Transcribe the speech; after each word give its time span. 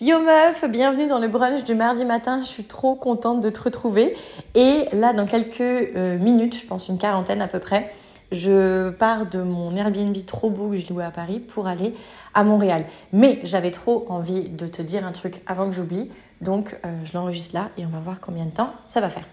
Yo 0.00 0.18
meuf, 0.18 0.64
bienvenue 0.68 1.06
dans 1.06 1.20
le 1.20 1.28
brunch 1.28 1.62
du 1.62 1.76
mardi 1.76 2.04
matin. 2.04 2.40
Je 2.40 2.46
suis 2.46 2.64
trop 2.64 2.96
contente 2.96 3.40
de 3.40 3.48
te 3.48 3.60
retrouver. 3.60 4.16
Et 4.56 4.86
là, 4.92 5.12
dans 5.12 5.24
quelques 5.24 5.60
euh, 5.60 6.18
minutes, 6.18 6.58
je 6.58 6.66
pense 6.66 6.88
une 6.88 6.98
quarantaine 6.98 7.40
à 7.40 7.46
peu 7.46 7.60
près, 7.60 7.92
je 8.32 8.90
pars 8.90 9.24
de 9.24 9.40
mon 9.40 9.70
Airbnb 9.76 10.16
trop 10.26 10.50
beau 10.50 10.70
que 10.70 10.78
je 10.78 10.88
louais 10.88 11.04
à 11.04 11.12
Paris 11.12 11.38
pour 11.38 11.68
aller 11.68 11.94
à 12.34 12.42
Montréal. 12.42 12.86
Mais 13.12 13.38
j'avais 13.44 13.70
trop 13.70 14.04
envie 14.08 14.48
de 14.48 14.66
te 14.66 14.82
dire 14.82 15.06
un 15.06 15.12
truc 15.12 15.40
avant 15.46 15.70
que 15.70 15.76
j'oublie. 15.76 16.10
Donc, 16.40 16.76
euh, 16.84 16.98
je 17.04 17.12
l'enregistre 17.16 17.54
là 17.54 17.70
et 17.78 17.86
on 17.86 17.90
va 17.90 18.00
voir 18.00 18.20
combien 18.20 18.46
de 18.46 18.50
temps 18.50 18.72
ça 18.86 19.00
va 19.00 19.10
faire. 19.10 19.26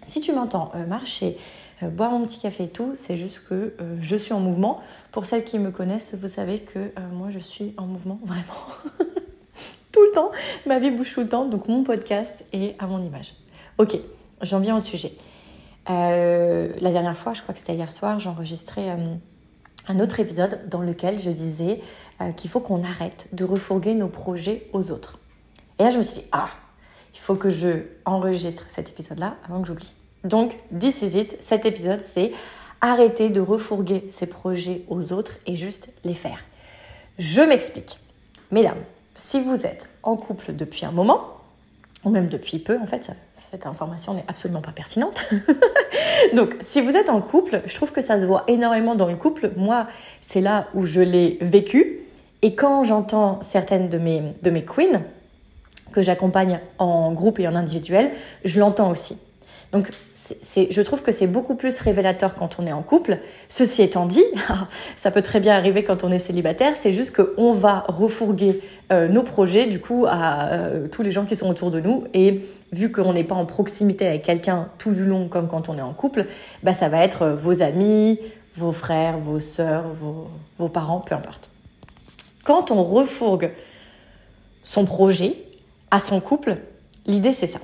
Si 0.00 0.20
tu 0.20 0.32
m'entends 0.32 0.70
euh, 0.76 0.86
marcher, 0.86 1.36
boire 1.82 2.12
mon 2.12 2.22
petit 2.22 2.38
café 2.38 2.64
et 2.64 2.68
tout, 2.68 2.92
c'est 2.94 3.16
juste 3.16 3.42
que 3.48 3.74
je 3.98 4.14
suis 4.14 4.32
en 4.32 4.38
mouvement. 4.38 4.80
Pour 5.10 5.24
celles 5.24 5.42
qui 5.42 5.58
me 5.58 5.72
connaissent, 5.72 6.14
vous 6.14 6.28
savez 6.28 6.60
que 6.60 6.92
moi, 7.12 7.30
je 7.30 7.40
suis 7.40 7.74
en 7.76 7.86
mouvement, 7.86 8.20
vraiment. 8.24 9.11
Tout 9.92 10.02
le 10.02 10.12
temps. 10.12 10.30
Ma 10.66 10.78
vie 10.78 10.90
bouge 10.90 11.12
tout 11.12 11.20
le 11.20 11.28
temps, 11.28 11.46
donc 11.46 11.68
mon 11.68 11.84
podcast 11.84 12.44
est 12.52 12.74
à 12.80 12.86
mon 12.86 13.02
image. 13.02 13.34
Ok, 13.78 13.98
j'en 14.40 14.58
viens 14.58 14.76
au 14.76 14.80
sujet. 14.80 15.12
Euh, 15.90 16.72
la 16.80 16.90
dernière 16.90 17.16
fois, 17.16 17.32
je 17.32 17.42
crois 17.42 17.52
que 17.52 17.58
c'était 17.58 17.74
hier 17.74 17.90
soir, 17.90 18.20
j'enregistrais 18.20 18.90
euh, 18.90 19.14
un 19.88 20.00
autre 20.00 20.20
épisode 20.20 20.68
dans 20.68 20.80
lequel 20.80 21.18
je 21.18 21.30
disais 21.30 21.80
euh, 22.20 22.32
qu'il 22.32 22.50
faut 22.50 22.60
qu'on 22.60 22.82
arrête 22.82 23.28
de 23.32 23.44
refourguer 23.44 23.94
nos 23.94 24.08
projets 24.08 24.68
aux 24.72 24.90
autres. 24.90 25.18
Et 25.78 25.84
là, 25.84 25.90
je 25.90 25.98
me 25.98 26.02
suis 26.02 26.22
dit, 26.22 26.28
ah, 26.32 26.48
il 27.14 27.18
faut 27.18 27.34
que 27.34 27.50
je 27.50 27.84
enregistre 28.04 28.64
cet 28.68 28.90
épisode-là 28.90 29.36
avant 29.44 29.60
que 29.60 29.68
j'oublie. 29.68 29.94
Donc, 30.24 30.56
this. 30.78 31.04
Cet 31.40 31.66
épisode, 31.66 32.00
c'est 32.00 32.32
arrêter 32.80 33.30
de 33.30 33.40
refourguer 33.40 34.04
ses 34.08 34.26
projets 34.26 34.84
aux 34.88 35.12
autres 35.12 35.38
et 35.46 35.56
juste 35.56 35.92
les 36.04 36.14
faire. 36.14 36.44
Je 37.18 37.40
m'explique. 37.40 37.98
Mesdames, 38.50 38.82
si 39.14 39.40
vous 39.40 39.66
êtes 39.66 39.88
en 40.02 40.16
couple 40.16 40.54
depuis 40.54 40.84
un 40.84 40.92
moment, 40.92 41.28
ou 42.04 42.10
même 42.10 42.28
depuis 42.28 42.58
peu, 42.58 42.78
en 42.80 42.86
fait, 42.86 43.12
cette 43.34 43.66
information 43.66 44.14
n'est 44.14 44.24
absolument 44.26 44.60
pas 44.60 44.72
pertinente. 44.72 45.26
Donc, 46.34 46.56
si 46.60 46.80
vous 46.80 46.96
êtes 46.96 47.08
en 47.08 47.20
couple, 47.20 47.62
je 47.64 47.74
trouve 47.74 47.92
que 47.92 48.00
ça 48.00 48.18
se 48.18 48.26
voit 48.26 48.44
énormément 48.48 48.94
dans 48.94 49.06
le 49.06 49.14
couple. 49.14 49.52
Moi, 49.56 49.86
c'est 50.20 50.40
là 50.40 50.66
où 50.74 50.84
je 50.84 51.00
l'ai 51.00 51.38
vécu. 51.40 52.00
Et 52.42 52.56
quand 52.56 52.82
j'entends 52.82 53.40
certaines 53.42 53.88
de 53.88 53.98
mes, 53.98 54.22
de 54.42 54.50
mes 54.50 54.64
queens, 54.64 55.02
que 55.92 56.02
j'accompagne 56.02 56.58
en 56.78 57.12
groupe 57.12 57.38
et 57.38 57.46
en 57.46 57.54
individuel, 57.54 58.10
je 58.44 58.58
l'entends 58.58 58.90
aussi. 58.90 59.18
Donc, 59.72 59.88
je 60.12 60.80
trouve 60.82 61.00
que 61.00 61.12
c'est 61.12 61.26
beaucoup 61.26 61.54
plus 61.54 61.78
révélateur 61.80 62.34
quand 62.34 62.58
on 62.58 62.66
est 62.66 62.72
en 62.72 62.82
couple. 62.82 63.18
Ceci 63.48 63.80
étant 63.80 64.04
dit, 64.04 64.24
ça 64.96 65.10
peut 65.10 65.22
très 65.22 65.40
bien 65.40 65.54
arriver 65.54 65.82
quand 65.82 66.04
on 66.04 66.10
est 66.10 66.18
célibataire. 66.18 66.76
C'est 66.76 66.92
juste 66.92 67.16
qu'on 67.16 67.54
va 67.54 67.86
refourguer 67.88 68.60
euh, 68.92 69.08
nos 69.08 69.22
projets 69.22 69.66
du 69.66 69.80
coup 69.80 70.04
à 70.06 70.48
euh, 70.50 70.88
tous 70.88 71.02
les 71.02 71.10
gens 71.10 71.24
qui 71.24 71.36
sont 71.36 71.48
autour 71.48 71.70
de 71.70 71.80
nous. 71.80 72.04
Et 72.12 72.42
vu 72.72 72.92
qu'on 72.92 73.14
n'est 73.14 73.24
pas 73.24 73.34
en 73.34 73.46
proximité 73.46 74.06
avec 74.06 74.22
quelqu'un 74.22 74.68
tout 74.76 74.92
du 74.92 75.06
long 75.06 75.28
comme 75.28 75.48
quand 75.48 75.70
on 75.70 75.78
est 75.78 75.82
en 75.82 75.94
couple, 75.94 76.26
bah, 76.62 76.74
ça 76.74 76.90
va 76.90 77.02
être 77.02 77.28
vos 77.28 77.62
amis, 77.62 78.20
vos 78.54 78.72
frères, 78.72 79.16
vos 79.16 79.40
sœurs, 79.40 79.86
vos 80.58 80.68
parents, 80.68 81.00
peu 81.00 81.14
importe. 81.14 81.48
Quand 82.44 82.70
on 82.70 82.84
refourgue 82.84 83.52
son 84.62 84.84
projet 84.84 85.34
à 85.90 85.98
son 85.98 86.20
couple, 86.20 86.58
l'idée 87.06 87.32
c'est 87.32 87.46
ça 87.46 87.60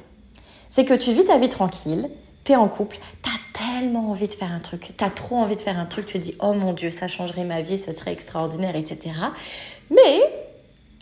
c'est 0.70 0.84
que 0.84 0.94
tu 0.94 1.12
vis 1.12 1.24
ta 1.24 1.38
vie 1.38 1.48
tranquille, 1.48 2.08
tu 2.44 2.52
es 2.52 2.56
en 2.56 2.68
couple, 2.68 2.98
tu 3.22 3.30
as 3.30 3.58
tellement 3.58 4.10
envie 4.10 4.28
de 4.28 4.32
faire 4.32 4.52
un 4.52 4.60
truc, 4.60 4.92
tu 4.96 5.04
as 5.04 5.10
trop 5.10 5.36
envie 5.36 5.56
de 5.56 5.60
faire 5.60 5.78
un 5.78 5.86
truc, 5.86 6.06
tu 6.06 6.14
te 6.14 6.18
dis 6.18 6.34
oh 6.40 6.52
mon 6.52 6.72
dieu, 6.72 6.90
ça 6.90 7.08
changerait 7.08 7.44
ma 7.44 7.60
vie, 7.60 7.78
ce 7.78 7.92
serait 7.92 8.12
extraordinaire, 8.12 8.76
etc. 8.76 9.14
Mais, 9.90 10.20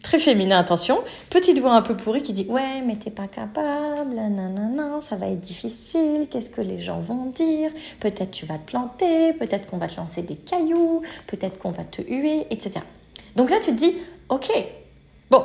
très 0.03 0.19
féminin, 0.19 0.59
attention, 0.59 0.99
petite 1.31 1.59
voix 1.59 1.75
un 1.75 1.83
peu 1.83 1.97
pourrie 1.97 2.23
qui 2.23 2.33
dit 2.33 2.47
ouais, 2.49 2.83
mais 2.83 2.97
t'es 2.97 3.11
pas 3.11 3.29
capable, 3.29 4.15
nanana, 4.15 5.01
ça 5.01 5.17
va 5.17 5.29
être 5.29 5.41
difficile, 5.41 6.29
qu'est-ce 6.31 6.51
que 6.51 6.61
les 6.61 6.81
gens 6.81 7.01
vont 7.01 7.27
dire, 7.27 7.71
peut-être 8.01 8.31
tu 8.31 8.47
vas 8.47 8.59
te 8.59 8.67
planter, 8.67 9.33
peut-être 9.35 9.67
qu'on 9.67 9.79
va 9.79 9.89
te 9.89 9.97
lancer 9.97 10.23
des 10.23 10.37
cailloux, 10.37 11.03
peut-être 11.27 11.59
qu'on 11.59 11.71
va 11.71 11.85
te 11.85 12.03
huer, 12.03 12.47
etc. 12.51 12.81
Donc 13.37 13.51
là, 13.51 13.59
tu 13.61 13.71
te 13.71 13.77
dis 13.77 13.97
ok, 14.29 14.51
bon, 15.31 15.45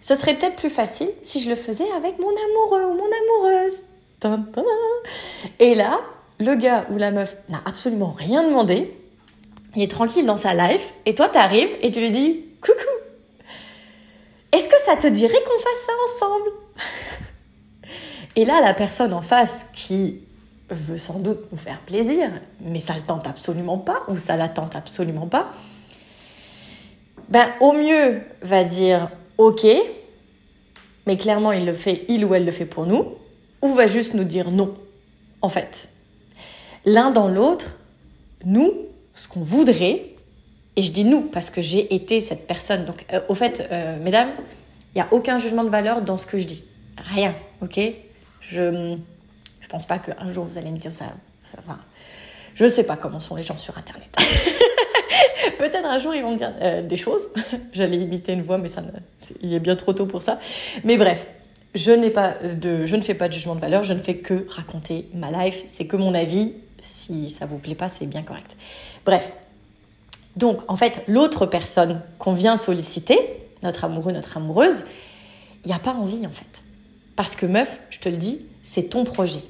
ce 0.00 0.14
serait 0.14 0.34
peut-être 0.34 0.56
plus 0.56 0.70
facile 0.70 1.10
si 1.22 1.40
je 1.40 1.48
le 1.48 1.56
faisais 1.56 1.90
avec 1.96 2.18
mon 2.18 2.28
amoureux 2.28 2.84
ou 2.84 2.94
mon 2.94 3.04
amoureuse. 3.04 3.82
Et 5.58 5.74
là, 5.74 6.00
le 6.38 6.54
gars 6.54 6.86
ou 6.90 6.98
la 6.98 7.10
meuf 7.10 7.36
n'a 7.48 7.60
absolument 7.64 8.12
rien 8.12 8.44
demandé. 8.44 8.94
Il 9.74 9.82
est 9.82 9.90
tranquille 9.90 10.26
dans 10.26 10.36
sa 10.36 10.54
life. 10.54 10.94
Et 11.04 11.14
toi, 11.14 11.28
tu 11.28 11.38
arrives 11.38 11.70
et 11.82 11.90
tu 11.90 12.00
lui 12.00 12.10
dis 12.10 12.44
Coucou 12.60 12.78
Est-ce 14.52 14.68
que 14.68 14.80
ça 14.84 14.96
te 14.96 15.06
dirait 15.06 15.42
qu'on 15.42 15.62
fasse 15.62 15.86
ça 15.86 15.92
ensemble? 16.04 16.50
Et 18.36 18.44
là, 18.44 18.60
la 18.60 18.74
personne 18.74 19.12
en 19.12 19.22
face 19.22 19.66
qui 19.74 20.20
veut 20.70 20.98
sans 20.98 21.18
doute 21.18 21.40
nous 21.52 21.58
faire 21.58 21.80
plaisir, 21.80 22.28
mais 22.60 22.80
ça 22.80 22.94
le 22.94 23.02
tente 23.02 23.26
absolument 23.26 23.78
pas, 23.78 24.02
ou 24.08 24.16
ça 24.18 24.36
la 24.36 24.48
tente 24.48 24.74
absolument 24.76 25.26
pas, 25.26 25.52
ben 27.28 27.48
au 27.60 27.72
mieux 27.72 28.20
va 28.42 28.64
dire 28.64 29.08
ok, 29.38 29.66
mais 31.06 31.16
clairement 31.16 31.52
il 31.52 31.64
le 31.64 31.72
fait, 31.72 32.04
il 32.08 32.24
ou 32.24 32.34
elle 32.34 32.44
le 32.44 32.52
fait 32.52 32.66
pour 32.66 32.86
nous, 32.86 33.14
ou 33.62 33.74
va 33.74 33.86
juste 33.86 34.14
nous 34.14 34.24
dire 34.24 34.50
non, 34.50 34.74
en 35.42 35.48
fait. 35.48 35.90
L'un 36.84 37.10
dans 37.10 37.28
l'autre, 37.28 37.78
nous, 38.44 38.72
ce 39.14 39.28
qu'on 39.28 39.40
voudrait, 39.40 40.10
et 40.76 40.82
je 40.82 40.92
dis 40.92 41.04
nous 41.04 41.22
parce 41.22 41.50
que 41.50 41.60
j'ai 41.60 41.94
été 41.94 42.20
cette 42.20 42.46
personne, 42.46 42.84
donc 42.84 43.04
euh, 43.12 43.20
au 43.28 43.34
fait, 43.34 43.66
euh, 43.70 43.98
mesdames, 43.98 44.30
il 44.94 44.98
n'y 44.98 45.02
a 45.02 45.08
aucun 45.10 45.38
jugement 45.38 45.64
de 45.64 45.70
valeur 45.70 46.02
dans 46.02 46.16
ce 46.16 46.26
que 46.26 46.38
je 46.38 46.44
dis. 46.44 46.64
Rien, 46.96 47.34
ok? 47.60 47.80
Je 48.40 48.62
ne 48.62 48.96
pense 49.68 49.86
pas 49.86 49.98
qu'un 49.98 50.30
jour 50.30 50.44
vous 50.44 50.58
allez 50.58 50.70
me 50.70 50.78
dire 50.78 50.94
ça. 50.94 51.06
ça 51.44 51.58
va. 51.66 51.78
Je 52.54 52.64
ne 52.64 52.68
sais 52.68 52.84
pas 52.84 52.96
comment 52.96 53.20
sont 53.20 53.36
les 53.36 53.42
gens 53.42 53.58
sur 53.58 53.76
Internet. 53.76 54.08
Peut-être 55.58 55.84
un 55.84 55.98
jour 55.98 56.14
ils 56.14 56.22
vont 56.22 56.32
me 56.32 56.38
dire 56.38 56.52
euh, 56.60 56.82
des 56.82 56.96
choses. 56.96 57.28
J'allais 57.72 57.98
imiter 57.98 58.32
une 58.32 58.42
voix, 58.42 58.58
mais 58.58 58.68
ça, 58.68 58.82
il 59.42 59.52
est 59.52 59.60
bien 59.60 59.76
trop 59.76 59.92
tôt 59.92 60.06
pour 60.06 60.22
ça. 60.22 60.38
Mais 60.84 60.96
bref, 60.96 61.26
je 61.74 61.92
n'ai 61.92 62.10
pas 62.10 62.34
de, 62.34 62.86
je 62.86 62.96
ne 62.96 63.02
fais 63.02 63.14
pas 63.14 63.28
de 63.28 63.32
jugement 63.32 63.54
de 63.54 63.60
valeur. 63.60 63.84
Je 63.84 63.92
ne 63.92 64.00
fais 64.00 64.16
que 64.16 64.46
raconter 64.48 65.08
ma 65.14 65.30
life. 65.30 65.64
C'est 65.68 65.86
que 65.86 65.96
mon 65.96 66.14
avis. 66.14 66.52
Si 66.82 67.30
ça 67.30 67.46
vous 67.46 67.58
plaît 67.58 67.74
pas, 67.74 67.88
c'est 67.88 68.06
bien 68.06 68.22
correct. 68.22 68.56
Bref. 69.04 69.32
Donc, 70.36 70.60
en 70.68 70.76
fait, 70.76 71.02
l'autre 71.08 71.46
personne 71.46 72.02
qu'on 72.18 72.34
vient 72.34 72.56
solliciter, 72.56 73.18
notre 73.62 73.84
amoureux, 73.84 74.12
notre 74.12 74.36
amoureuse, 74.36 74.84
il 75.64 75.68
n'y 75.68 75.74
a 75.74 75.78
pas 75.78 75.94
envie 75.94 76.26
en 76.26 76.30
fait. 76.30 76.62
Parce 77.16 77.34
que 77.34 77.46
meuf, 77.46 77.80
je 77.90 77.98
te 77.98 78.08
le 78.08 78.18
dis, 78.18 78.40
c'est 78.62 78.90
ton 78.90 79.04
projet. 79.04 79.40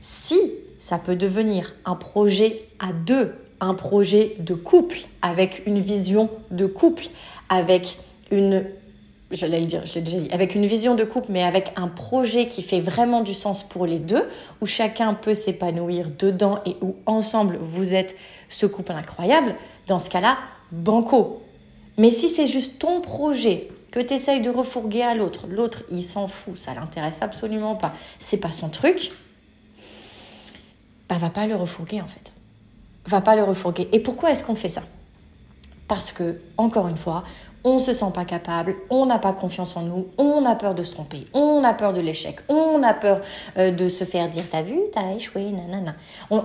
Si 0.00 0.38
ça 0.78 0.98
peut 0.98 1.16
devenir 1.16 1.74
un 1.84 1.94
projet 1.94 2.64
à 2.78 2.92
deux, 2.92 3.34
un 3.60 3.74
projet 3.74 4.36
de 4.38 4.54
couple, 4.54 4.98
avec 5.22 5.66
une 5.66 5.80
vision 5.80 6.30
de 6.50 6.66
couple, 6.66 7.08
avec 7.48 7.98
une 8.30 8.64
je 9.30 9.46
l'ai 9.46 9.60
déjà 9.60 9.80
dit, 10.00 10.28
avec 10.32 10.54
une 10.54 10.66
vision 10.66 10.94
de 10.94 11.04
couple, 11.04 11.28
mais 11.30 11.44
avec 11.44 11.72
un 11.76 11.88
projet 11.88 12.48
qui 12.48 12.62
fait 12.62 12.80
vraiment 12.80 13.20
du 13.20 13.34
sens 13.34 13.62
pour 13.62 13.86
les 13.86 13.98
deux, 13.98 14.28
où 14.60 14.66
chacun 14.66 15.14
peut 15.14 15.34
s'épanouir 15.34 16.08
dedans 16.18 16.60
et 16.66 16.76
où 16.80 16.96
ensemble 17.06 17.56
vous 17.60 17.94
êtes 17.94 18.16
ce 18.48 18.66
couple 18.66 18.92
incroyable, 18.92 19.54
dans 19.86 19.98
ce 19.98 20.10
cas-là, 20.10 20.38
banco. 20.72 21.42
Mais 21.96 22.10
si 22.10 22.28
c'est 22.28 22.46
juste 22.46 22.80
ton 22.80 23.00
projet 23.00 23.68
que 23.92 24.00
tu 24.00 24.14
essayes 24.14 24.40
de 24.40 24.50
refourguer 24.50 25.02
à 25.02 25.14
l'autre, 25.14 25.46
l'autre 25.48 25.82
il 25.92 26.02
s'en 26.02 26.26
fout, 26.26 26.56
ça 26.56 26.74
l'intéresse 26.74 27.18
absolument 27.20 27.76
pas, 27.76 27.94
c'est 28.18 28.36
pas 28.36 28.52
son 28.52 28.68
truc, 28.68 29.12
bah 31.08 31.18
va 31.18 31.30
pas 31.30 31.46
le 31.46 31.56
refourguer 31.56 32.00
en 32.00 32.06
fait 32.06 32.32
va 33.10 33.20
pas 33.20 33.36
le 33.36 33.44
refourguer. 33.44 33.88
Et 33.92 34.00
pourquoi 34.00 34.30
est-ce 34.30 34.44
qu'on 34.44 34.54
fait 34.54 34.68
ça? 34.68 34.82
Parce 35.88 36.12
que, 36.12 36.38
encore 36.56 36.88
une 36.88 36.96
fois, 36.96 37.24
on 37.64 37.78
se 37.78 37.92
sent 37.92 38.12
pas 38.14 38.24
capable, 38.24 38.76
on 38.88 39.06
n'a 39.06 39.18
pas 39.18 39.32
confiance 39.32 39.76
en 39.76 39.82
nous, 39.82 40.06
on 40.16 40.46
a 40.46 40.54
peur 40.54 40.74
de 40.74 40.82
se 40.82 40.92
tromper, 40.92 41.26
on 41.34 41.62
a 41.62 41.74
peur 41.74 41.92
de 41.92 42.00
l'échec, 42.00 42.36
on 42.48 42.82
a 42.82 42.94
peur 42.94 43.20
euh, 43.58 43.70
de 43.70 43.88
se 43.88 44.04
faire 44.04 44.30
dire 44.30 44.44
t'as 44.50 44.62
vu, 44.62 44.78
t'as 44.92 45.12
échoué, 45.14 45.50
nanana. 45.50 45.94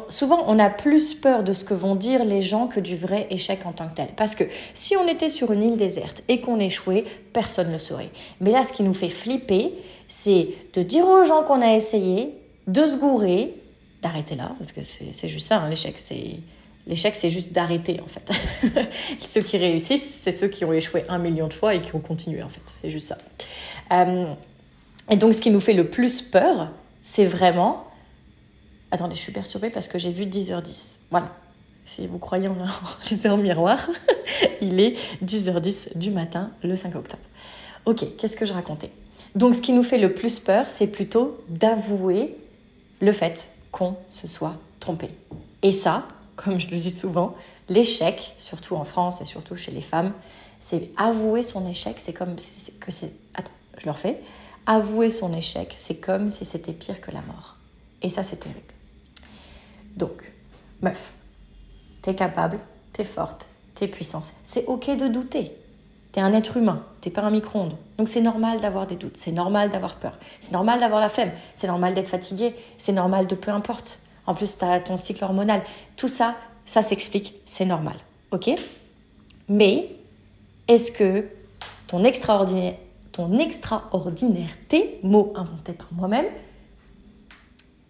souvent, 0.10 0.44
on 0.48 0.60
a 0.60 0.69
plus 0.69 1.13
peur 1.13 1.44
de 1.44 1.54
ce 1.54 1.63
que 1.63 1.74
vont 1.74 1.95
dire 1.95 2.25
les 2.25 2.42
gens 2.42 2.68
que 2.68 2.80
du 2.80 2.98
vrai 2.98 3.28
échec 3.30 3.66
en 3.66 3.72
tant 3.72 3.88
que 3.88 3.95
tel. 3.95 4.10
Parce 4.18 4.36
que 4.36 4.44
si 4.74 4.98
on 4.98 5.07
était 5.07 5.30
sur 5.30 5.51
une 5.51 5.63
île 5.63 5.78
déserte 5.78 6.24
et 6.28 6.42
qu'on 6.42 6.60
échouait, 6.60 7.06
personne 7.31 7.68
ne 7.68 7.74
le 7.74 7.80
saurait. 7.80 8.10
Mais 8.42 8.51
là, 8.51 8.63
ce 8.63 8.74
qui 8.74 8.84
nous 8.84 8.94
fait 8.94 9.10
flipper, 9.10 9.74
c'est 10.07 10.50
de 10.74 10.81
dire 10.81 11.07
aux 11.07 11.24
gens 11.24 11.44
qu'on 11.44 11.62
a 11.62 11.74
essayé, 11.74 12.38
de 12.68 12.86
se 12.86 12.98
gourer, 12.98 13.54
d'arrêter 14.01 14.36
là, 14.36 14.51
parce 14.60 14.72
que 14.72 14.81
c'est 14.81 15.30
juste 15.30 15.48
ça, 15.48 15.60
hein, 15.60 15.69
l'échec, 15.69 15.95
c'est... 15.98 16.39
L'échec, 16.88 17.16
c'est 17.16 17.30
juste 17.30 17.52
d'arrêter, 17.52 18.00
en 18.00 18.08
fait. 18.08 18.90
ceux 19.26 19.42
qui 19.42 19.58
réussissent, 19.58 20.22
c'est 20.22 20.32
ceux 20.32 20.48
qui 20.48 20.66
ont 20.66 20.74
échoué 20.74 21.04
un 21.10 21.18
million 21.18 21.48
de 21.48 21.54
fois 21.54 21.74
et 21.74 21.82
qui 21.82 21.96
ont 21.96 22.00
continué, 22.00 22.44
en 22.44 22.50
fait. 22.50 22.62
C'est 22.82 22.92
juste 22.92 23.08
ça. 23.08 23.18
Euh, 23.92 24.26
et 25.10 25.16
donc, 25.16 25.34
ce 25.34 25.42
qui 25.42 25.50
nous 25.50 25.60
fait 25.60 25.74
le 25.74 25.90
plus 25.90 26.22
peur, 26.22 26.70
c'est 27.02 27.26
vraiment... 27.26 27.86
Attendez, 28.92 29.16
je 29.16 29.22
suis 29.22 29.32
perturbée 29.32 29.72
parce 29.72 29.88
que 29.88 29.98
j'ai 29.98 30.12
vu 30.12 30.26
10h10. 30.26 30.98
Voilà. 31.10 31.32
Si 31.86 32.08
vous 32.08 32.18
croyez 32.18 32.48
en 32.48 32.56
les 33.12 33.28
heures 33.28 33.38
miroir, 33.38 33.90
il 34.62 34.80
est 34.80 34.96
10h10 35.24 35.98
du 35.98 36.12
matin, 36.12 36.52
le 36.64 36.76
5 36.76 36.96
octobre. 36.96 37.24
ok, 37.86 38.06
qu'est-ce 38.18 38.36
que 38.36 38.46
je 38.46 38.54
racontais? 38.54 38.92
Donc 39.36 39.54
ce 39.54 39.62
qui 39.62 39.74
nous 39.74 39.84
fait 39.84 39.98
le 39.98 40.14
plus 40.14 40.40
peur, 40.40 40.66
c'est 40.70 40.88
plutôt 40.88 41.44
d'avouer 41.50 42.36
le 43.02 43.12
fait 43.12 43.54
qu'on 43.72 43.96
se 44.10 44.28
soit 44.28 44.56
trompé. 44.80 45.10
Et 45.62 45.72
ça, 45.72 46.08
comme 46.36 46.60
je 46.60 46.70
le 46.70 46.78
dis 46.78 46.92
souvent, 46.92 47.36
l'échec, 47.70 48.36
surtout 48.38 48.76
en 48.76 48.84
France 48.84 49.22
et 49.22 49.26
surtout 49.26 49.56
chez 49.56 49.72
les 49.72 49.82
femmes, 49.82 50.14
c'est 50.60 50.92
avouer 50.98 51.44
son 51.44 51.68
échec, 51.68 51.98
c'est 52.00 52.14
comme 52.14 52.38
si 52.38 52.74
que 52.74 52.92
c'est... 52.92 53.14
Je. 53.78 53.90
Avouer 54.68 55.12
son 55.12 55.34
échec, 55.34 55.76
c'est 55.78 55.96
comme 55.96 56.30
si 56.30 56.46
c'était 56.46 56.74
pire 56.74 57.00
que 57.02 57.12
la 57.12 57.22
mort. 57.22 57.58
Et 58.02 58.10
ça, 58.10 58.24
c'est 58.24 58.38
terrible. 58.38 58.62
Donc, 59.96 60.32
meuf, 60.82 61.14
t'es 62.02 62.16
capable, 62.16 62.60
t'es 62.94 63.04
forte, 63.04 63.48
t'es 63.76 63.88
puissante. 63.88 64.34
C'est 64.44 64.66
ok 64.66 64.96
de 64.98 65.08
douter. 65.08 65.52
T'es 66.12 66.22
un 66.22 66.34
être 66.34 66.56
humain, 66.56 66.84
t'es 67.02 67.10
pas 67.10 67.24
un 67.24 67.30
micro-ondes. 67.30 67.76
Donc 67.98 68.08
c'est 68.08 68.22
normal 68.22 68.62
d'avoir 68.62 68.88
des 68.88 68.96
doutes, 68.96 69.18
c'est 69.18 69.34
normal 69.34 69.70
d'avoir 69.70 69.96
peur, 69.96 70.18
c'est 70.40 70.54
normal 70.54 70.80
d'avoir 70.80 71.02
la 71.02 71.10
flemme, 71.10 71.32
c'est 71.56 71.68
normal 71.68 71.94
d'être 71.94 72.08
fatigué, 72.08 72.56
c'est 72.78 72.94
normal 72.94 73.28
de 73.28 73.36
peu 73.36 73.52
importe. 73.52 74.00
En 74.27 74.33
plus, 74.33 74.57
t'as 74.57 74.80
ton 74.80 74.98
cycle 74.98 75.24
hormonal. 75.24 75.62
Tout 75.95 76.07
ça, 76.07 76.36
ça 76.66 76.81
s'explique, 76.81 77.36
c'est 77.45 77.66
normal. 77.66 77.95
Ok? 78.31 78.50
Mais 79.48 79.89
est-ce 80.68 80.92
que 80.92 81.25
ton 81.88 82.04
extraordinaire, 82.04 82.75
ton 83.12 83.38
extraordinaireté, 83.38 85.00
mot 85.04 85.31
inventé 85.36 85.74
par 85.74 85.94
moi-même, 85.94 86.25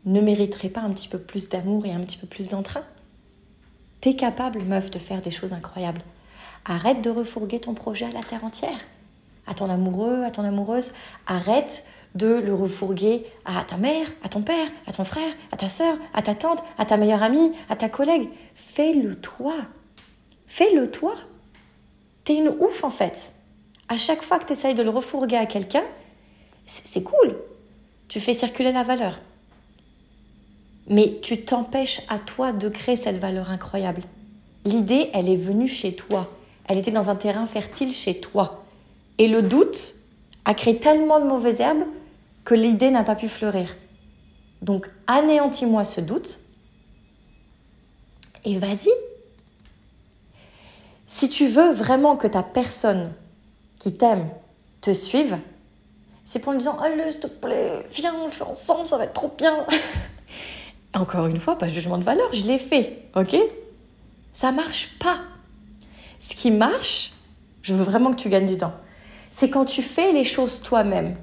ne 0.06 0.22
mériterait 0.22 0.70
pas 0.70 0.82
un 0.82 0.92
petit 0.92 1.08
peu 1.08 1.18
plus 1.18 1.50
d'amour 1.50 1.86
et 1.86 1.92
un 1.92 2.02
petit 2.02 2.18
peu 2.18 2.28
plus 2.28 2.48
d'entrain? 2.48 2.84
T'es 4.02 4.16
capable, 4.16 4.62
meuf, 4.64 4.92
de 4.92 5.00
faire 5.00 5.22
des 5.22 5.32
choses 5.32 5.54
incroyables. 5.54 6.02
Arrête 6.66 7.02
de 7.02 7.10
refourguer 7.10 7.60
ton 7.60 7.74
projet 7.74 8.06
à 8.06 8.12
la 8.12 8.22
terre 8.22 8.44
entière, 8.44 8.78
à 9.48 9.54
ton 9.54 9.70
amoureux, 9.70 10.24
à 10.24 10.32
ton 10.32 10.44
amoureuse. 10.44 10.92
Arrête 11.26 11.88
de 12.16 12.28
le 12.28 12.54
refourguer 12.54 13.26
à 13.44 13.64
ta 13.64 13.78
mère, 13.78 14.08
à 14.24 14.30
ton 14.30 14.42
père, 14.42 14.68
à 14.88 14.94
ton 14.94 15.04
frère, 15.04 15.32
à 15.52 15.58
ta 15.58 15.70
soeur, 15.70 15.98
à 16.14 16.22
ta 16.22 16.34
tante, 16.34 16.64
à 16.78 16.86
ta 16.86 16.98
meilleure 16.98 17.24
amie, 17.24 17.52
à 17.70 17.76
ta 17.76 17.90
collègue. 17.90 18.30
Fais-le 18.56 19.16
toi. 19.16 19.56
Fais-le 20.48 20.90
toi. 20.90 21.16
T'es 22.24 22.38
une 22.38 22.50
ouf 22.60 22.84
en 22.84 22.90
fait. 22.90 23.34
À 23.90 23.98
chaque 23.98 24.24
fois 24.24 24.40
que 24.40 24.46
tu 24.46 24.54
essayes 24.54 24.74
de 24.74 24.82
le 24.82 24.90
refourguer 24.90 25.36
à 25.36 25.46
quelqu'un, 25.46 25.84
c'est 26.66 27.04
cool. 27.04 27.36
Tu 28.08 28.20
fais 28.20 28.34
circuler 28.34 28.72
la 28.72 28.84
valeur. 28.84 29.20
Mais 30.88 31.20
tu 31.22 31.42
t'empêches 31.42 32.02
à 32.10 32.18
toi 32.20 32.52
de 32.52 32.70
créer 32.70 32.96
cette 32.96 33.18
valeur 33.18 33.52
incroyable. 33.52 34.04
L'idée, 34.64 35.10
elle 35.14 35.30
est 35.30 35.36
venue 35.36 35.68
chez 35.68 35.96
toi. 35.96 36.30
Elle 36.68 36.78
était 36.78 36.92
dans 36.92 37.10
un 37.10 37.16
terrain 37.16 37.46
fertile 37.46 37.94
chez 37.94 38.20
toi. 38.20 38.64
Et 39.18 39.28
le 39.28 39.42
doute 39.42 39.96
a 40.46 40.54
créé 40.54 40.78
tellement 40.80 41.20
de 41.20 41.26
mauvaises 41.26 41.60
herbes 41.60 41.86
que 42.46 42.54
l'idée 42.54 42.92
n'a 42.92 43.04
pas 43.04 43.16
pu 43.16 43.28
fleurir. 43.28 43.76
Donc 44.62 44.90
anéantis-moi 45.08 45.84
ce 45.84 46.00
doute 46.00 46.40
et 48.46 48.58
vas-y. 48.58 48.90
Si 51.08 51.30
tu 51.30 51.48
veux 51.48 51.72
vraiment 51.72 52.16
que 52.16 52.28
ta 52.28 52.44
personne 52.44 53.12
qui 53.80 53.98
t'aime 53.98 54.30
te 54.82 54.94
suive, 54.94 55.38
c'est 56.24 56.40
pour 56.40 56.52
lui 56.52 56.60
disant 56.60 56.80
Allez, 56.80 57.12
s'il 57.12 57.20
te 57.20 57.28
plaît, 57.28 57.86
viens, 57.92 58.14
on 58.16 58.26
le 58.26 58.32
fait 58.32 58.44
ensemble, 58.44 58.88
ça 58.88 58.98
va 58.98 59.06
être 59.06 59.14
trop 59.14 59.32
bien. 59.38 59.66
Encore 60.94 61.28
une 61.28 61.40
fois, 61.40 61.58
pas 61.58 61.68
de 61.68 61.74
jugement 61.74 61.98
de 61.98 62.04
valeur, 62.04 62.32
je 62.32 62.44
l'ai 62.44 62.58
fait, 62.58 63.10
ok? 63.16 63.36
Ça 64.34 64.52
marche 64.52 64.98
pas. 65.00 65.20
Ce 66.20 66.34
qui 66.36 66.52
marche, 66.52 67.14
je 67.62 67.74
veux 67.74 67.84
vraiment 67.84 68.12
que 68.12 68.18
tu 68.18 68.30
gagnes 68.30 68.48
du 68.48 68.58
temps, 68.58 68.74
c'est 69.30 69.50
quand 69.50 69.66
tu 69.66 69.82
fais 69.82 70.14
les 70.14 70.24
choses 70.24 70.62
toi-même, 70.62 71.16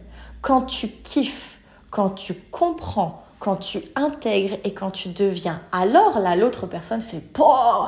quand 0.43 0.62
tu 0.62 0.89
kiffes, 0.89 1.59
quand 1.91 2.11
tu 2.11 2.35
comprends, 2.35 3.25
quand 3.39 3.56
tu 3.56 3.81
intègres 3.94 4.59
et 4.65 4.75
quand 4.75 4.91
tu 4.91 5.09
deviens. 5.09 5.62
Alors 5.73 6.19
là, 6.19 6.37
l'autre 6.37 6.67
personne 6.67 7.00
fait 7.00 7.23
Oh 7.39 7.87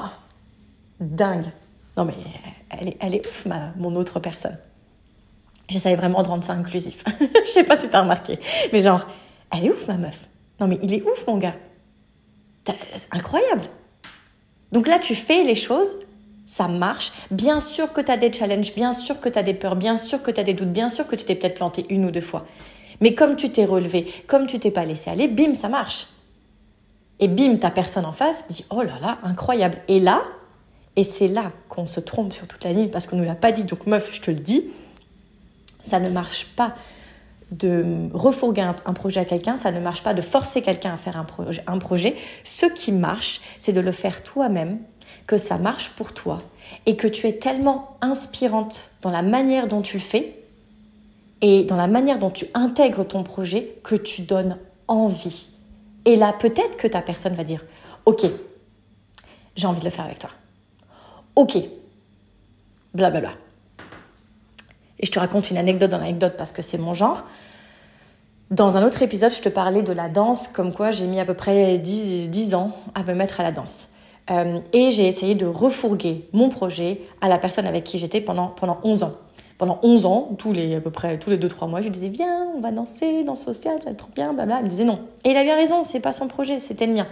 Dingue 1.01 1.51
Non 1.97 2.05
mais 2.05 2.15
elle 2.71 2.89
est, 2.89 2.97
elle 3.01 3.15
est 3.15 3.27
ouf, 3.27 3.45
ma, 3.47 3.73
mon 3.77 3.95
autre 3.97 4.21
personne. 4.21 4.57
J'essaye 5.69 5.97
vraiment 5.97 6.23
de 6.23 6.29
rendre 6.29 6.45
ça 6.45 6.55
inclusif. 6.55 7.05
Je 7.21 7.51
sais 7.51 7.65
pas 7.65 7.77
si 7.77 7.89
t'as 7.89 8.03
remarqué. 8.03 8.39
Mais 8.73 8.81
genre, 8.81 9.07
elle 9.53 9.67
est 9.67 9.71
ouf, 9.71 9.87
ma 9.89 9.97
meuf. 9.97 10.21
Non 10.61 10.69
mais 10.69 10.79
il 10.83 10.95
est 10.95 11.03
ouf, 11.03 11.27
mon 11.27 11.39
gars. 11.39 11.57
Incroyable. 13.11 13.65
Donc 14.73 14.87
là, 14.87 14.99
tu 14.99 15.15
fais 15.15 15.45
les 15.45 15.55
choses 15.55 15.99
ça 16.47 16.69
marche. 16.69 17.13
Bien 17.31 17.61
sûr 17.61 17.93
que 17.93 18.01
tu 18.01 18.11
as 18.11 18.17
des 18.17 18.33
challenges, 18.33 18.75
bien 18.75 18.93
sûr 18.93 19.21
que 19.21 19.29
tu 19.29 19.39
as 19.39 19.43
des 19.43 19.55
peurs, 19.55 19.77
bien 19.77 19.97
sûr 19.97 20.23
que 20.23 20.31
tu 20.31 20.41
as 20.41 20.45
des 20.45 20.55
doutes, 20.55 20.73
bien 20.73 20.89
sûr 20.89 21.07
que 21.07 21.17
tu 21.17 21.25
t'es 21.25 21.35
peut-être 21.35 21.55
planté 21.55 21.87
une 21.89 22.05
ou 22.05 22.11
deux 22.11 22.21
fois. 22.21 22.47
Mais 23.01 23.15
comme 23.15 23.37
tu 23.37 23.51
t'es 23.51 23.65
relevé, 23.65 24.07
comme 24.27 24.47
tu 24.47 24.59
t'es 24.59 24.71
pas 24.71 24.85
laissé 24.85 25.11
aller, 25.11 25.29
bim, 25.29 25.55
ça 25.55 25.69
marche. 25.69 26.07
Et 27.21 27.29
bim, 27.29 27.57
ta 27.57 27.71
personne 27.71 28.05
en 28.05 28.13
face 28.13 28.49
dit 28.49 28.65
Oh 28.71 28.83
là 28.83 28.99
là, 29.01 29.19
incroyable. 29.23 29.79
Et 29.89 30.01
là, 30.01 30.23
et 30.97 31.05
c'est 31.05 31.29
là 31.29 31.53
qu'on 31.69 31.87
se 31.87 32.01
trompe 32.01 32.33
sur 32.33 32.47
toute 32.47 32.63
la 32.65 32.73
ligne 32.73 32.89
parce 32.89 33.07
qu'on 33.07 33.17
ne 33.17 33.23
nous 33.23 33.27
l'a 33.27 33.35
pas 33.35 33.53
dit, 33.53 33.65
donc 33.65 33.87
meuf, 33.87 34.11
je 34.13 34.21
te 34.21 34.31
le 34.31 34.39
dis, 34.39 34.65
ça 35.83 35.99
ne 35.99 36.09
marche 36.09 36.47
pas 36.57 36.75
de 37.51 38.09
refourguer 38.13 38.63
un, 38.63 38.93
projet 38.93 39.21
à 39.21 39.25
quelqu'un, 39.25 39.57
ça 39.57 39.71
ne 39.71 39.81
marche 39.81 40.03
pas 40.03 40.15
de 40.15 40.23
forcer 40.23 40.63
quelqu'un 40.63 40.95
à 40.95 40.97
faire 40.97 41.17
un, 41.17 41.27
un 41.67 41.79
projet. 41.79 42.17
Ce 42.43 42.67
qui 42.67 42.91
marche, 42.91 43.41
c'est 43.59 43.73
de 43.73 43.81
le 43.81 43.93
faire 43.93 44.23
toi-même 44.23 44.79
que 45.27 45.39
ça 45.39 45.59
marche 45.59 45.91
pour 45.91 46.13
toi 46.13 46.43
et 46.87 46.97
que 46.97 47.09
tu 47.09 47.27
es 47.27 47.35
tellement 47.35 47.97
inspirante 48.01 48.91
dans 49.03 49.11
la 49.11 49.23
manière 49.23 49.69
dont 49.69 49.83
tu 49.83 49.97
le 49.97 50.03
fais 50.03 50.39
et 51.41 51.65
dans 51.65 51.77
la 51.77 51.87
manière 51.87 52.19
dont 52.19 52.31
tu 52.31 52.47
intègres 52.55 53.07
ton 53.07 53.23
projet 53.23 53.77
que 53.83 53.95
tu 53.95 54.23
donnes 54.23 54.59
envie. 54.89 55.49
Et 56.05 56.17
là, 56.17 56.35
peut-être 56.39 56.77
que 56.77 56.89
ta 56.89 57.03
personne 57.03 57.35
va 57.35 57.45
dire, 57.45 57.65
ok, 58.07 58.27
j'ai 59.57 59.67
envie 59.67 59.81
de 59.81 59.85
le 59.85 59.91
faire 59.91 60.05
avec 60.05 60.19
toi. 60.19 60.31
Ok, 61.37 61.57
blablabla. 62.95 63.33
Et 64.99 65.07
je 65.07 65.11
te 65.11 65.19
raconte 65.19 65.51
une 65.51 65.57
anecdote 65.57 65.91
dans 65.91 65.99
l'anecdote 65.99 66.35
parce 66.37 66.53
que 66.53 66.63
c'est 66.63 66.79
mon 66.79 66.95
genre. 66.95 67.25
Dans 68.51 68.77
un 68.77 68.85
autre 68.85 69.03
épisode, 69.03 69.33
je 69.33 69.41
te 69.41 69.49
parlais 69.49 69.83
de 69.83 69.93
la 69.93 70.09
danse, 70.09 70.49
comme 70.49 70.73
quoi 70.73 70.91
j'ai 70.91 71.07
mis 71.07 71.19
à 71.19 71.25
peu 71.25 71.35
près 71.35 71.79
10, 71.79 72.29
10 72.29 72.55
ans 72.55 72.77
à 72.95 73.03
me 73.03 73.15
mettre 73.15 73.41
à 73.41 73.43
la 73.43 73.53
danse. 73.53 73.89
Euh, 74.31 74.61
et 74.73 74.91
j'ai 74.91 75.07
essayé 75.07 75.35
de 75.35 75.47
refourguer 75.47 76.29
mon 76.33 76.49
projet 76.49 77.03
à 77.21 77.29
la 77.29 77.39
personne 77.39 77.67
avec 77.67 77.85
qui 77.85 77.99
j'étais 77.99 78.21
pendant, 78.21 78.49
pendant 78.49 78.79
11 78.83 79.03
ans. 79.03 79.15
Pendant 79.59 79.79
11 79.83 80.07
ans, 80.07 80.31
tous 80.39 80.53
les, 80.53 80.75
à 80.75 80.81
peu 80.81 80.91
près 80.91 81.19
tous 81.19 81.31
les 81.31 81.37
2-3 81.37 81.69
mois, 81.69 81.81
je 81.81 81.85
lui 81.85 81.93
disais 81.93 82.09
Viens, 82.09 82.49
on 82.57 82.61
va 82.61 82.73
danser, 82.73 83.23
dans 83.23 83.35
social, 83.35 83.79
ça 83.79 83.87
va 83.87 83.91
être 83.93 83.99
trop 83.99 84.11
bien, 84.15 84.33
blabla. 84.33 84.59
Il 84.59 84.65
me 84.65 84.69
disait 84.69 84.85
non. 84.85 85.01
Et 85.25 85.31
il 85.31 85.37
avait 85.37 85.55
raison, 85.55 85.85
c'est 85.85 86.01
pas 86.01 86.13
son 86.13 86.29
projet, 86.29 86.59
c'était 86.61 86.87
le 86.87 86.95
mien. 86.95 87.07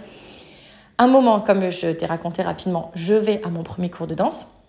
Un 0.97 1.07
moment, 1.07 1.39
comme 1.39 1.71
je 1.71 1.87
t'ai 1.87 2.05
raconté 2.05 2.41
rapidement, 2.41 2.91
je 2.95 3.13
vais 3.13 3.41
à 3.43 3.49
mon 3.49 3.63
premier 3.63 3.89
cours 3.89 4.07
de 4.07 4.15
danse. 4.15 4.59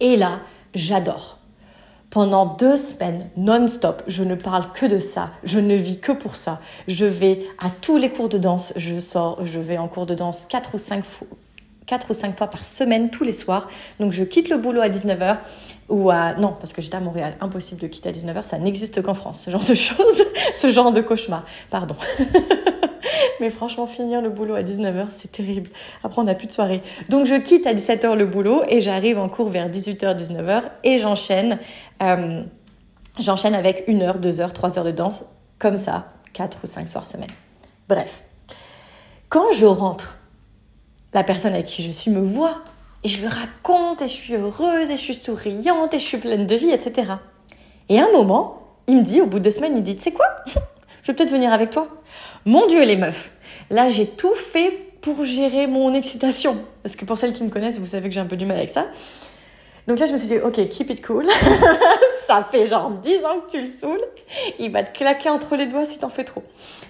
Et 0.00 0.16
là, 0.16 0.40
j'adore. 0.74 1.38
Pendant 2.10 2.44
deux 2.44 2.76
semaines, 2.76 3.30
non-stop, 3.36 4.02
je 4.08 4.24
ne 4.24 4.34
parle 4.34 4.72
que 4.72 4.84
de 4.84 4.98
ça, 4.98 5.30
je 5.44 5.60
ne 5.60 5.74
vis 5.74 6.00
que 6.00 6.10
pour 6.10 6.34
ça. 6.34 6.60
Je 6.88 7.04
vais 7.04 7.46
à 7.58 7.70
tous 7.70 7.98
les 7.98 8.10
cours 8.10 8.28
de 8.28 8.36
danse, 8.36 8.72
je 8.74 8.98
sors, 8.98 9.46
je 9.46 9.60
vais 9.60 9.78
en 9.78 9.86
cours 9.86 10.06
de 10.06 10.14
danse 10.14 10.46
4 10.46 10.74
ou 10.74 10.78
5 10.78 11.04
fois, 11.04 11.28
4 11.90 12.08
ou 12.08 12.14
5 12.14 12.38
fois 12.38 12.46
par 12.46 12.64
semaine, 12.64 13.10
tous 13.10 13.24
les 13.24 13.32
soirs. 13.32 13.68
Donc 13.98 14.12
je 14.12 14.22
quitte 14.22 14.48
le 14.48 14.58
boulot 14.58 14.80
à 14.80 14.88
19h 14.88 15.38
ou 15.88 16.08
à... 16.08 16.34
Non, 16.34 16.54
parce 16.56 16.72
que 16.72 16.80
j'étais 16.80 16.96
à 16.96 17.00
Montréal, 17.00 17.34
impossible 17.40 17.80
de 17.80 17.88
quitter 17.88 18.10
à 18.10 18.12
19h, 18.12 18.44
ça 18.44 18.58
n'existe 18.58 19.02
qu'en 19.02 19.14
France, 19.14 19.42
ce 19.44 19.50
genre 19.50 19.64
de 19.64 19.74
choses, 19.74 20.22
ce 20.54 20.70
genre 20.70 20.92
de 20.92 21.00
cauchemar, 21.00 21.44
pardon. 21.68 21.96
Mais 23.40 23.50
franchement, 23.50 23.88
finir 23.88 24.22
le 24.22 24.30
boulot 24.30 24.54
à 24.54 24.62
19h, 24.62 25.06
c'est 25.10 25.32
terrible. 25.32 25.70
Après, 26.04 26.22
on 26.22 26.24
n'a 26.24 26.36
plus 26.36 26.46
de 26.46 26.52
soirée. 26.52 26.80
Donc, 27.08 27.26
je 27.26 27.34
quitte 27.34 27.66
à 27.66 27.74
17h 27.74 28.14
le 28.14 28.26
boulot 28.26 28.62
et 28.68 28.80
j'arrive 28.80 29.18
en 29.18 29.28
cours 29.28 29.48
vers 29.48 29.68
18h, 29.68 30.16
19h 30.16 30.62
et 30.84 30.98
j'enchaîne. 30.98 31.58
Euh, 32.02 32.44
j'enchaîne 33.18 33.56
avec 33.56 33.82
une 33.88 34.02
heure, 34.02 34.20
deux 34.20 34.40
heures, 34.40 34.52
trois 34.52 34.78
heures 34.78 34.84
de 34.84 34.92
danse, 34.92 35.24
comme 35.58 35.76
ça, 35.76 36.12
quatre 36.34 36.58
ou 36.62 36.66
cinq 36.68 36.88
soirs 36.88 37.06
semaine. 37.06 37.30
Bref. 37.88 38.22
Quand 39.28 39.50
je 39.52 39.66
rentre 39.66 40.19
la 41.12 41.24
personne 41.24 41.54
avec 41.54 41.66
qui 41.66 41.82
je 41.82 41.90
suis 41.90 42.10
me 42.10 42.20
voit 42.20 42.62
et 43.04 43.08
je 43.08 43.20
lui 43.20 43.28
raconte 43.28 44.02
et 44.02 44.08
je 44.08 44.12
suis 44.12 44.34
heureuse 44.34 44.90
et 44.90 44.96
je 44.96 45.00
suis 45.00 45.14
souriante 45.14 45.94
et 45.94 45.98
je 45.98 46.04
suis 46.04 46.18
pleine 46.18 46.46
de 46.46 46.54
vie, 46.54 46.70
etc. 46.70 47.12
Et 47.88 47.98
à 47.98 48.04
un 48.06 48.12
moment, 48.12 48.62
il 48.86 48.98
me 48.98 49.02
dit, 49.02 49.20
au 49.20 49.26
bout 49.26 49.38
de 49.38 49.44
deux 49.44 49.50
semaines, 49.50 49.72
il 49.72 49.80
me 49.80 49.84
dit, 49.84 49.96
tu 49.96 50.02
sais 50.02 50.12
quoi? 50.12 50.26
Je 50.46 51.12
vais 51.12 51.16
peut-être 51.16 51.30
venir 51.30 51.52
avec 51.52 51.70
toi. 51.70 51.88
Mon 52.44 52.66
Dieu, 52.66 52.84
les 52.84 52.96
meufs 52.96 53.32
Là, 53.70 53.88
j'ai 53.88 54.06
tout 54.06 54.34
fait 54.34 54.70
pour 55.00 55.24
gérer 55.24 55.66
mon 55.66 55.94
excitation. 55.94 56.56
Parce 56.82 56.96
que 56.96 57.04
pour 57.04 57.16
celles 57.16 57.32
qui 57.32 57.42
me 57.42 57.50
connaissent, 57.50 57.78
vous 57.78 57.86
savez 57.86 58.08
que 58.08 58.14
j'ai 58.14 58.20
un 58.20 58.26
peu 58.26 58.36
du 58.36 58.44
mal 58.44 58.56
avec 58.56 58.70
ça. 58.70 58.86
Donc 59.86 59.98
là, 59.98 60.06
je 60.06 60.12
me 60.12 60.18
suis 60.18 60.28
dit, 60.28 60.38
ok, 60.38 60.68
keep 60.68 60.90
it 60.90 61.04
cool. 61.04 61.26
ça 62.26 62.46
fait 62.48 62.66
genre 62.66 62.90
10 62.90 63.24
ans 63.24 63.40
que 63.40 63.50
tu 63.50 63.60
le 63.60 63.66
saoules. 63.66 64.00
Il 64.58 64.70
va 64.70 64.82
te 64.82 64.96
claquer 64.96 65.30
entre 65.30 65.56
les 65.56 65.66
doigts 65.66 65.86
si 65.86 65.98
t'en 65.98 66.10
fais 66.10 66.24
trop. 66.24 66.42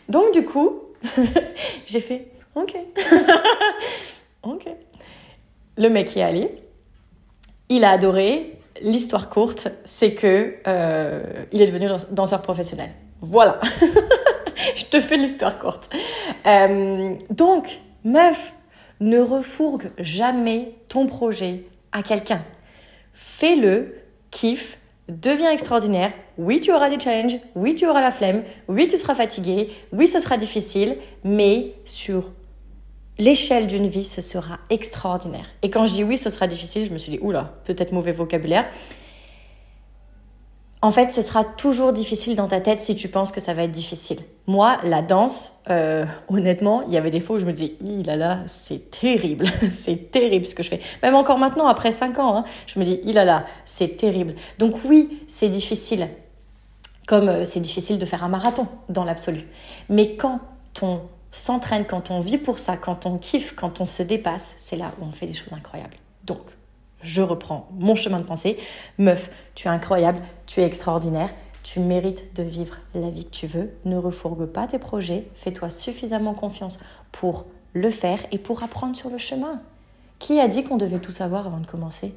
Donc 0.09 0.33
du 0.33 0.45
coup, 0.45 0.81
j'ai 1.87 2.01
fait, 2.01 2.29
ok. 2.55 2.77
ok. 4.43 4.69
Le 5.77 5.89
mec 5.89 6.15
y 6.17 6.21
est 6.21 6.23
allé. 6.23 6.63
Il 7.69 7.85
a 7.85 7.91
adoré. 7.91 8.59
l'histoire 8.83 9.29
courte, 9.29 9.69
c'est 9.85 10.15
que 10.15 10.57
euh, 10.67 11.45
il 11.53 11.61
est 11.63 11.67
devenu 11.67 11.89
danseur 12.13 12.43
professionnel. 12.43 12.91
Voilà. 13.21 13.61
Je 14.75 14.85
te 14.85 15.01
fais 15.01 15.17
l'histoire 15.17 15.59
courte. 15.59 15.91
Euh, 16.47 17.15
donc, 17.31 17.81
meuf, 18.05 18.55
ne 19.01 19.19
refourgue 19.19 19.91
jamais 19.99 20.75
ton 20.89 21.07
projet 21.07 21.65
à 21.93 22.03
quelqu'un. 22.03 22.43
Fais-le, 23.15 23.97
kiffe, 24.31 24.79
deviens 25.09 25.51
extraordinaire. 25.51 26.13
Oui, 26.39 26.61
tu 26.61 26.73
auras 26.73 26.89
des 26.89 27.01
challenges. 27.01 27.39
Oui, 27.55 27.75
tu 27.75 27.87
auras 27.87 28.01
la 28.01 28.13
flemme. 28.13 28.43
Oui, 28.69 28.89
tu 28.89 28.97
seras 28.97 29.15
fatigué. 29.15 29.71
Oui, 29.93 30.07
ce 30.07 30.21
sera 30.21 30.37
difficile. 30.37 30.97
Mais 31.25 31.75
sur 31.85 32.31
l'échelle 33.19 33.67
d'une 33.67 33.87
vie, 33.87 34.05
ce 34.05 34.21
sera 34.21 34.59
extraordinaire. 34.71 35.47
Et 35.63 35.71
quand 35.71 35.87
je 35.87 35.95
dis 35.95 36.05
oui, 36.05 36.19
ce 36.19 36.31
sera 36.31 36.47
difficile, 36.47 36.87
je 36.87 36.93
me 36.93 36.99
suis 36.99 37.13
dit, 37.13 37.19
oula, 37.21 37.55
peut-être 37.65 37.93
mauvais 37.93 38.13
vocabulaire. 38.13 38.67
En 40.83 40.93
fait, 40.93 41.13
ce 41.13 41.21
sera 41.21 41.45
toujours 41.45 41.93
difficile 41.93 42.37
dans 42.37 42.49
ta 42.49 42.59
tête 42.59 42.81
si 42.81 42.97
tu 42.97 43.09
penses 43.09 43.33
que 43.33 43.41
ça 43.41 43.53
va 43.53 43.65
être 43.65 43.71
difficile. 43.71 44.21
Moi, 44.47 44.79
la 44.83 45.03
danse, 45.03 45.61
euh, 45.69 46.07
honnêtement, 46.29 46.83
il 46.87 46.93
y 46.95 46.97
avait 46.97 47.11
des 47.11 47.21
fois 47.21 47.37
où 47.37 47.39
je 47.39 47.45
me 47.45 47.53
disais, 47.53 47.75
il 47.83 48.07
là 48.07 48.17
là, 48.17 48.39
c'est 48.47 48.91
terrible, 48.91 49.45
c'est 49.71 50.11
terrible 50.11 50.47
ce 50.47 50.55
que 50.55 50.63
je 50.63 50.71
fais. 50.71 50.81
Même 51.03 51.15
encore 51.15 51.37
maintenant, 51.37 51.67
après 51.67 51.93
5 51.93 52.19
ans, 52.19 52.35
hein, 52.35 52.45
je 52.67 52.81
me 52.81 52.87
dis, 52.87 52.99
il 53.05 53.15
là 53.15 53.25
là, 53.25 53.45
c'est 53.67 53.99
terrible. 53.99 54.35
Donc 54.59 54.77
oui, 54.87 55.23
c'est 55.29 55.51
difficile. 55.51 56.09
Comme 57.07 57.29
euh, 57.29 57.45
c'est 57.45 57.61
difficile 57.61 57.99
de 57.99 58.07
faire 58.07 58.25
un 58.25 58.29
marathon 58.29 58.67
dans 58.89 59.05
l'absolu. 59.05 59.47
Mais 59.91 60.17
quand 60.17 60.41
on 60.81 61.01
s'entraîne, 61.31 61.85
quand 61.85 62.11
on 62.11 62.21
vit 62.21 62.39
pour 62.39 62.59
ça, 62.59 62.77
quand 62.77 63.07
on 63.07 63.19
kiffe, 63.19 63.55
quand 63.55 63.81
on 63.81 63.87
se 63.87 64.03
dépasse, 64.03 64.55
c'est 64.59 64.77
là 64.77 64.93
où 65.01 65.05
on 65.05 65.13
fait 65.13 65.27
des 65.27 65.35
choses 65.35 65.53
incroyables. 65.53 65.97
Donc, 66.25 66.43
je 67.03 67.23
reprends 67.23 67.69
mon 67.73 67.95
chemin 67.95 68.19
de 68.19 68.25
pensée. 68.25 68.59
Meuf, 68.99 69.31
tu 69.55 69.69
es 69.69 69.71
incroyable, 69.71 70.21
tu 70.47 70.61
es 70.61 70.65
extraordinaire, 70.65 71.31
tu 71.63 71.81
mérites 71.81 72.35
de 72.35 72.43
vivre 72.43 72.79
la 72.95 73.11
vie 73.11 73.25
que 73.25 73.31
tu 73.31 73.47
veux. 73.47 73.71
Ne 73.85 73.97
refourgue 73.97 74.47
pas 74.47 74.67
tes 74.67 74.79
projets, 74.79 75.29
fais-toi 75.35 75.71
suffisamment 75.71 76.35
confiance 76.35 76.79
pour 77.13 77.47
le 77.73 77.91
faire 77.91 78.21
et 78.33 78.39
pour 78.39 78.63
apprendre 78.63 78.97
sur 78.97 79.11
le 79.11 79.19
chemin. 79.19 79.61
Qui 80.19 80.41
a 80.41 80.49
dit 80.49 80.65
qu'on 80.65 80.77
devait 80.77 80.99
tout 80.99 81.13
savoir 81.13 81.47
avant 81.47 81.61
de 81.61 81.67
commencer? 81.67 82.15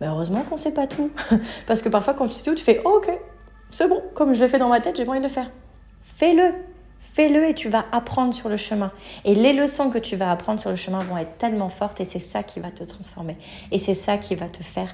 Mais 0.00 0.06
heureusement 0.06 0.42
qu'on 0.42 0.54
ne 0.54 0.60
sait 0.60 0.74
pas 0.74 0.86
tout. 0.86 1.10
Parce 1.66 1.82
que 1.82 1.88
parfois, 1.88 2.14
quand 2.14 2.28
tu 2.28 2.34
sais 2.34 2.44
tout, 2.44 2.56
tu 2.56 2.64
fais 2.64 2.80
oh, 2.84 2.98
Ok, 2.98 3.10
c'est 3.70 3.88
bon, 3.88 4.02
comme 4.14 4.32
je 4.32 4.40
l'ai 4.40 4.48
fait 4.48 4.58
dans 4.58 4.68
ma 4.68 4.80
tête, 4.80 4.96
j'ai 4.96 5.04
pas 5.04 5.12
envie 5.12 5.20
de 5.20 5.24
le 5.24 5.30
faire. 5.30 5.50
Fais-le, 6.00 6.54
Fais-le 7.04 7.48
et 7.48 7.54
tu 7.54 7.68
vas 7.68 7.84
apprendre 7.92 8.34
sur 8.34 8.48
le 8.48 8.56
chemin. 8.56 8.90
Et 9.24 9.34
les 9.34 9.52
leçons 9.52 9.90
que 9.90 9.98
tu 9.98 10.16
vas 10.16 10.32
apprendre 10.32 10.58
sur 10.58 10.70
le 10.70 10.76
chemin 10.76 10.98
vont 11.04 11.16
être 11.16 11.38
tellement 11.38 11.68
fortes 11.68 12.00
et 12.00 12.04
c'est 12.04 12.18
ça 12.18 12.42
qui 12.42 12.58
va 12.58 12.70
te 12.70 12.82
transformer. 12.82 13.36
Et 13.70 13.78
c'est 13.78 13.94
ça 13.94 14.18
qui 14.18 14.34
va 14.34 14.48
te 14.48 14.64
faire 14.64 14.92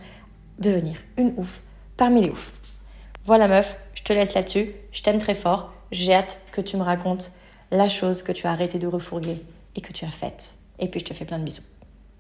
devenir 0.59 0.97
une 1.17 1.33
ouf 1.38 1.62
parmi 1.97 2.21
les 2.21 2.29
oufs. 2.29 2.52
Voilà 3.25 3.49
meuf, 3.49 3.76
je 3.95 4.02
te 4.02 4.12
laisse 4.12 4.35
là-dessus. 4.35 4.73
Je 4.93 5.02
t'aime 5.02 5.19
très 5.19 5.35
fort. 5.35 5.73
J'ai 5.93 6.12
hâte 6.12 6.43
que 6.52 6.61
tu 6.61 6.76
me 6.76 6.83
racontes 6.83 7.31
la 7.71 7.88
chose 7.88 8.23
que 8.23 8.33
tu 8.33 8.47
as 8.47 8.50
arrêté 8.50 8.79
de 8.79 8.87
refourguer 8.87 9.43
et 9.76 9.81
que 9.81 9.93
tu 9.93 10.05
as 10.05 10.11
faite. 10.11 10.52
Et 10.79 10.88
puis 10.88 11.00
je 11.00 11.07
te 11.07 11.14
fais 11.14 11.25
plein 11.25 11.38
de 11.38 11.45
bisous. 11.45 11.62